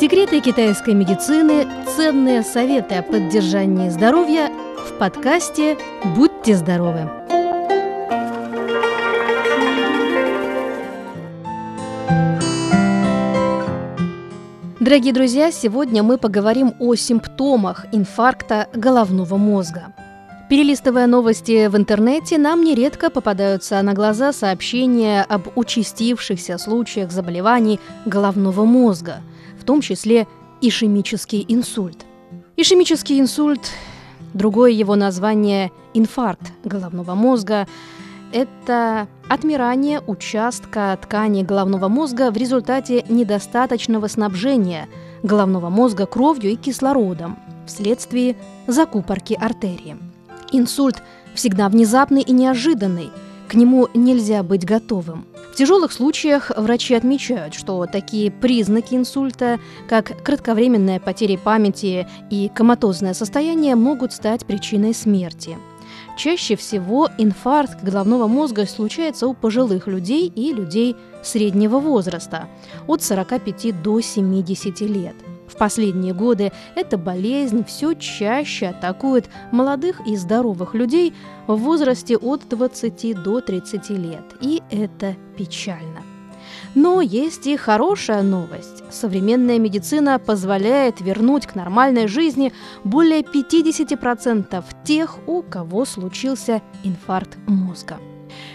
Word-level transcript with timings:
Секреты 0.00 0.40
китайской 0.40 0.94
медицины, 0.94 1.68
ценные 1.94 2.42
советы 2.42 2.94
о 2.94 3.02
поддержании 3.02 3.90
здоровья 3.90 4.50
в 4.88 4.98
подкасте 4.98 5.76
«Будьте 6.16 6.56
здоровы». 6.56 7.00
Дорогие 14.80 15.12
друзья, 15.12 15.52
сегодня 15.52 16.02
мы 16.02 16.16
поговорим 16.16 16.72
о 16.78 16.94
симптомах 16.94 17.84
инфаркта 17.92 18.68
головного 18.72 19.36
мозга. 19.36 19.92
Перелистывая 20.48 21.06
новости 21.08 21.66
в 21.66 21.76
интернете, 21.76 22.38
нам 22.38 22.64
нередко 22.64 23.10
попадаются 23.10 23.82
на 23.82 23.92
глаза 23.92 24.32
сообщения 24.32 25.22
об 25.28 25.48
участившихся 25.56 26.56
случаях 26.56 27.12
заболеваний 27.12 27.78
головного 28.06 28.64
мозга, 28.64 29.20
том 29.70 29.82
числе 29.82 30.26
ишемический 30.60 31.44
инсульт. 31.46 32.04
Ишемический 32.56 33.20
инсульт, 33.20 33.70
другое 34.34 34.72
его 34.72 34.96
название– 34.96 35.70
инфаркт 35.94 36.50
головного 36.64 37.14
мозга– 37.14 37.68
это 38.32 39.06
отмирание 39.28 40.00
участка 40.04 40.98
ткани 41.00 41.44
головного 41.44 41.86
мозга 41.86 42.32
в 42.32 42.36
результате 42.36 43.04
недостаточного 43.08 44.08
снабжения 44.08 44.88
головного 45.22 45.68
мозга 45.68 46.06
кровью 46.06 46.50
и 46.50 46.56
кислородом 46.56 47.38
вследствие 47.64 48.34
закупорки 48.66 49.34
артерии. 49.34 49.96
Инсульт 50.50 51.00
всегда 51.36 51.68
внезапный 51.68 52.22
и 52.22 52.32
неожиданный, 52.32 53.10
к 53.46 53.54
нему 53.54 53.86
нельзя 53.94 54.42
быть 54.42 54.66
готовым. 54.66 55.26
Тяжелых 55.60 55.92
случаях 55.92 56.50
врачи 56.56 56.94
отмечают, 56.94 57.52
что 57.52 57.84
такие 57.84 58.30
признаки 58.30 58.94
инсульта, 58.94 59.60
как 59.90 60.24
кратковременная 60.24 60.98
потеря 61.00 61.36
памяти 61.36 62.08
и 62.30 62.50
коматозное 62.54 63.12
состояние, 63.12 63.76
могут 63.76 64.14
стать 64.14 64.46
причиной 64.46 64.94
смерти. 64.94 65.58
Чаще 66.16 66.56
всего 66.56 67.10
инфаркт 67.18 67.84
головного 67.84 68.26
мозга 68.26 68.64
случается 68.64 69.26
у 69.26 69.34
пожилых 69.34 69.86
людей 69.86 70.28
и 70.34 70.54
людей 70.54 70.96
среднего 71.22 71.78
возраста 71.78 72.48
от 72.86 73.02
45 73.02 73.82
до 73.82 74.00
70 74.00 74.80
лет– 74.80 75.16
в 75.50 75.56
последние 75.56 76.14
годы 76.14 76.52
эта 76.74 76.96
болезнь 76.96 77.64
все 77.64 77.94
чаще 77.94 78.68
атакует 78.68 79.28
молодых 79.52 80.00
и 80.06 80.16
здоровых 80.16 80.74
людей 80.74 81.14
в 81.46 81.56
возрасте 81.56 82.16
от 82.16 82.48
20 82.48 83.22
до 83.22 83.40
30 83.40 83.90
лет, 83.90 84.24
и 84.40 84.62
это 84.70 85.16
печально. 85.36 86.02
Но 86.74 87.00
есть 87.00 87.46
и 87.46 87.56
хорошая 87.56 88.22
новость. 88.22 88.84
Современная 88.90 89.58
медицина 89.58 90.18
позволяет 90.18 91.00
вернуть 91.00 91.46
к 91.46 91.54
нормальной 91.54 92.06
жизни 92.06 92.52
более 92.84 93.20
50% 93.20 94.64
тех, 94.84 95.16
у 95.26 95.42
кого 95.42 95.84
случился 95.84 96.62
инфаркт 96.84 97.38
мозга. 97.46 97.98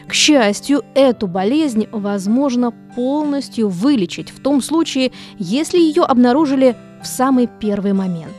К 0.08 0.14
счастью, 0.14 0.84
эту 0.94 1.28
болезнь 1.28 1.88
возможно 1.92 2.72
полностью 2.96 3.70
вылечить 3.70 4.30
в 4.30 4.40
том 4.40 4.62
случае, 4.62 5.12
если 5.38 5.80
ее 5.80 6.04
обнаружили 6.04 6.76
в 7.02 7.08
самый 7.08 7.48
первый 7.48 7.94
момент. 7.94 8.34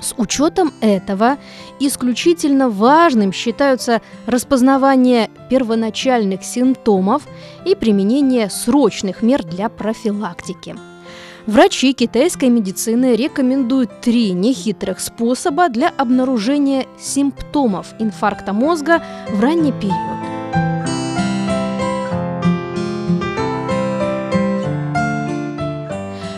С 0.00 0.14
учетом 0.18 0.72
этого 0.82 1.38
исключительно 1.80 2.68
важным 2.68 3.32
считаются 3.32 4.02
распознавание 4.26 5.30
первоначальных 5.48 6.44
симптомов 6.44 7.22
и 7.64 7.74
применение 7.74 8.50
срочных 8.50 9.22
мер 9.22 9.42
для 9.42 9.70
профилактики. 9.70 10.76
Врачи 11.46 11.92
китайской 11.92 12.48
медицины 12.48 13.16
рекомендуют 13.16 14.00
три 14.00 14.32
нехитрых 14.32 15.00
способа 15.00 15.68
для 15.68 15.88
обнаружения 15.88 16.86
симптомов 16.98 17.94
инфаркта 17.98 18.52
мозга 18.52 19.02
в 19.30 19.40
ранний 19.40 19.72
период. 19.72 20.33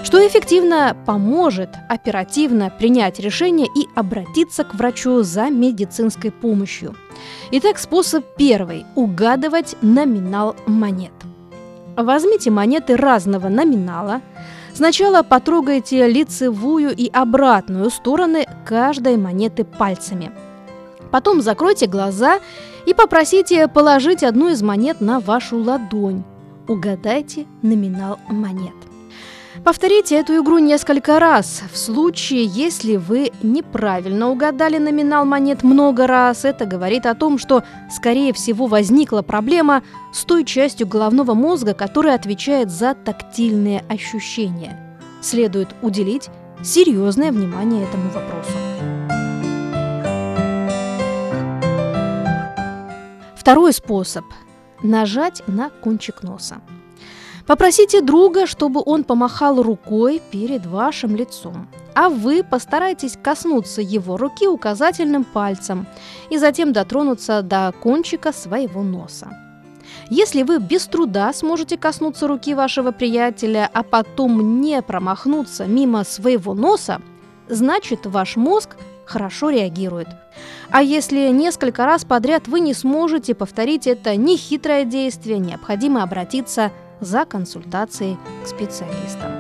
Что 0.07 0.25
эффективно 0.25 0.97
поможет 1.05 1.71
оперативно 1.89 2.71
принять 2.71 3.19
решение 3.19 3.67
и 3.67 3.89
обратиться 3.97 4.63
к 4.63 4.73
врачу 4.77 5.25
за 5.25 5.51
медицинской 5.51 6.31
помощью. 6.31 6.95
Итак, 7.51 7.77
способ 7.77 8.25
первый– 8.37 8.87
угадывать 8.95 9.75
номинал 9.83 10.55
монет. 10.69 11.11
Возьмите 11.97 12.53
монеты 12.53 12.95
разного 12.95 13.49
номинала. 13.49 14.21
Сначала 14.75 15.25
потрогайте 15.25 16.07
лицевую 16.07 16.95
и 16.95 17.09
обратную 17.09 17.91
стороны 17.91 18.47
каждой 18.65 19.17
монеты 19.17 19.65
пальцами. 19.65 20.31
Потом 21.11 21.43
закройте 21.43 21.89
глаза 21.89 22.39
и 22.87 22.95
попросите 22.95 23.67
положить 23.67 24.23
одну 24.23 24.51
из 24.51 24.63
монет 24.63 25.01
на 25.01 25.19
вашу 25.19 25.59
ладонь. 25.59 26.23
Угадайте 26.69 27.47
номинал 27.63 28.21
монет. 28.29 28.75
Повторите 29.65 30.17
эту 30.17 30.43
игру 30.43 30.59
несколько 30.59 31.19
раз. 31.19 31.63
В 31.73 31.77
случае, 31.77 32.45
если 32.45 32.97
вы 32.97 33.33
неправильно 33.43 34.31
угадали 34.31 34.79
номинал 34.79 35.25
монет 35.25 35.63
много 35.63 36.07
раз, 36.07 36.45
это 36.45 36.67
говорит 36.67 37.07
о 37.07 37.15
том, 37.15 37.39
что, 37.39 37.65
скорее 37.91 38.33
всего, 38.33 38.67
возникла 38.67 39.23
проблема 39.23 39.83
с 40.13 40.25
той 40.25 40.45
частью 40.45 40.87
головного 40.87 41.35
мозга, 41.35 41.75
которая 41.75 42.15
отвечает 42.15 42.71
за 42.71 42.95
тактильные 42.95 43.85
ощущения. 43.89 44.99
Следует 45.21 45.69
уделить 45.83 46.29
серьезное 46.63 47.33
внимание 47.33 47.85
этому 47.85 48.11
вопросу. 48.11 48.53
Второй 53.37 53.73
способ– 53.73 54.25
нажать 54.83 55.43
на 55.47 55.71
кончик 55.71 56.23
носа. 56.23 56.61
Попросите 57.47 58.01
друга, 58.01 58.47
чтобы 58.47 58.83
он 58.85 59.05
помахал 59.05 59.63
рукой 59.63 60.21
перед 60.33 60.67
вашим 60.67 61.15
лицом, 61.15 61.69
а 61.95 62.09
вы 62.09 62.43
постарайтесь 62.43 63.17
коснуться 63.23 63.81
его 63.81 64.17
руки 64.17 64.49
указательным 64.49 65.23
пальцем 65.23 65.87
и 66.29 66.39
затем 66.39 66.73
дотронуться 66.73 67.43
до 67.43 67.73
кончика 67.81 68.33
своего 68.33 68.83
носа. 68.83 69.29
Если 70.11 70.43
вы 70.43 70.59
без 70.59 70.87
труда 70.87 71.33
сможете 71.33 71.77
коснуться 71.77 72.27
руки 72.27 72.53
вашего 72.53 72.91
приятеля, 72.91 73.71
а 73.73 73.85
потом 73.85 74.61
не 74.61 74.83
промахнуться 74.83 75.67
мимо 75.67 76.03
своего 76.03 76.53
носа, 76.53 77.01
значит 77.49 78.07
ваш 78.07 78.35
мозг 78.35 78.77
хорошо 79.05 79.51
реагирует. 79.51 80.09
А 80.71 80.83
если 80.83 81.29
несколько 81.29 81.87
раз 81.87 82.05
подряд 82.05 82.49
вы 82.49 82.59
не 82.59 82.75
сможете 82.75 83.37
повторить 83.37 83.87
это 83.87 84.17
нехитрое 84.17 84.85
действие, 84.85 85.39
необходимо 85.39 86.03
обратиться 86.03 86.73
за 87.01 87.25
консультацией 87.25 88.17
к 88.45 88.47
специалистам. 88.47 89.31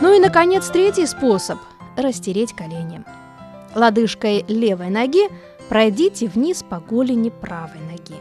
Ну 0.00 0.14
и, 0.14 0.20
наконец, 0.20 0.68
третий 0.68 1.06
способ– 1.06 1.58
растереть 1.96 2.52
колени. 2.52 3.02
Лодыжкой 3.74 4.44
левой 4.48 4.90
ноги 4.90 5.28
пройдите 5.68 6.28
вниз 6.28 6.62
по 6.62 6.80
голени 6.80 7.30
правой 7.30 7.80
ноги. 7.80 8.16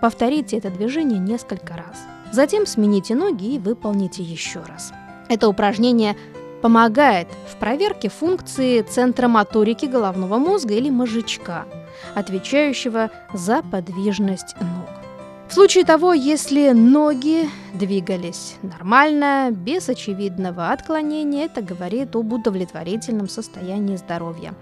Повторите 0.00 0.56
это 0.58 0.70
движение 0.70 1.18
несколько 1.18 1.74
раз. 1.74 1.98
Затем 2.32 2.66
смените 2.66 3.14
ноги 3.14 3.54
и 3.54 3.58
выполните 3.58 4.22
еще 4.22 4.60
раз. 4.60 4.92
Это 5.28 5.48
упражнение 5.48 6.16
помогает 6.62 7.28
в 7.52 7.56
проверке 7.56 8.08
функции 8.08 8.82
центра 8.82 9.28
моторики 9.28 9.86
головного 9.86 10.38
мозга 10.38 10.74
или 10.74 10.90
мозжечка– 10.90 11.66
отвечающего 12.14 13.10
за 13.32 13.62
подвижность 13.62 14.54
ног. 14.60 14.88
В 15.48 15.54
случае 15.54 15.84
того, 15.84 16.12
если 16.12 16.70
ноги 16.70 17.48
двигались 17.72 18.56
нормально, 18.62 19.50
без 19.52 19.88
очевидного 19.88 20.72
отклонения, 20.72 21.44
это 21.44 21.62
говорит 21.62 22.16
об 22.16 22.32
удовлетворительном 22.32 23.28
состоянии 23.28 23.96
здоровья. 23.96 24.54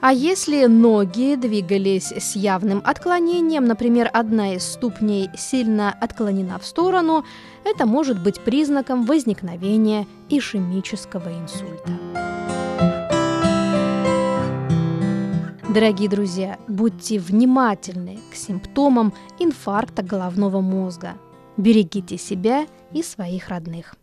А 0.00 0.12
если 0.12 0.66
ноги 0.66 1.34
двигались 1.36 2.12
с 2.12 2.36
явным 2.36 2.82
отклонением, 2.84 3.64
например, 3.64 4.10
одна 4.12 4.54
из 4.54 4.64
ступней 4.64 5.30
сильно 5.36 5.90
отклонена 6.00 6.58
в 6.58 6.66
сторону, 6.66 7.24
это 7.64 7.86
может 7.86 8.22
быть 8.22 8.40
признаком 8.40 9.04
возникновения 9.04 10.06
ишемического 10.28 11.28
инсульта. 11.28 12.25
Дорогие 15.76 16.08
друзья, 16.08 16.58
будьте 16.68 17.18
внимательны 17.18 18.18
к 18.32 18.34
симптомам 18.34 19.12
инфаркта 19.38 20.02
головного 20.02 20.62
мозга. 20.62 21.18
Берегите 21.58 22.16
себя 22.16 22.66
и 22.94 23.02
своих 23.02 23.50
родных. 23.50 23.94